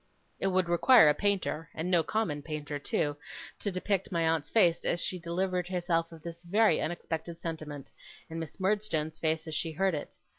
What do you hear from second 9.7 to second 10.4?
heard it.